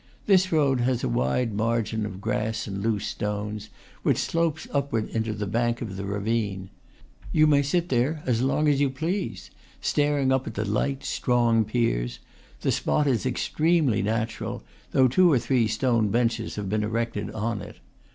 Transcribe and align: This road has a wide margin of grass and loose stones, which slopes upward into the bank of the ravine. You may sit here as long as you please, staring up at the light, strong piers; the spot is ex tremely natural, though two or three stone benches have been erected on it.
This 0.25 0.51
road 0.51 0.79
has 0.79 1.03
a 1.03 1.07
wide 1.07 1.53
margin 1.53 2.07
of 2.07 2.19
grass 2.19 2.65
and 2.65 2.81
loose 2.81 3.05
stones, 3.05 3.69
which 4.01 4.17
slopes 4.17 4.67
upward 4.73 5.07
into 5.09 5.31
the 5.31 5.45
bank 5.45 5.79
of 5.79 5.95
the 5.95 6.05
ravine. 6.05 6.71
You 7.31 7.45
may 7.45 7.61
sit 7.61 7.91
here 7.91 8.23
as 8.25 8.41
long 8.41 8.67
as 8.67 8.81
you 8.81 8.89
please, 8.89 9.51
staring 9.79 10.31
up 10.31 10.47
at 10.47 10.55
the 10.55 10.65
light, 10.65 11.03
strong 11.03 11.63
piers; 11.63 12.17
the 12.61 12.71
spot 12.71 13.05
is 13.05 13.27
ex 13.27 13.47
tremely 13.47 14.03
natural, 14.03 14.63
though 14.89 15.07
two 15.07 15.31
or 15.31 15.37
three 15.37 15.67
stone 15.67 16.09
benches 16.09 16.55
have 16.55 16.67
been 16.67 16.83
erected 16.83 17.29
on 17.29 17.61
it. 17.61 17.77